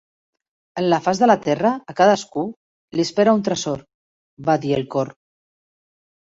[0.81, 2.45] "En la faç de la terra, a cadascú,
[2.97, 3.85] li espera un tresor",
[4.49, 5.15] va dir el cor.